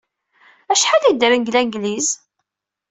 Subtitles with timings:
[0.71, 2.07] Acḥal ay ddren deg Langliz?